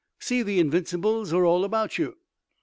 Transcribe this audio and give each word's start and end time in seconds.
See 0.19 0.41
the 0.41 0.59
Invincibles 0.59 1.31
are 1.31 1.45
all 1.45 1.63
about 1.63 1.99
you!" 1.99 2.17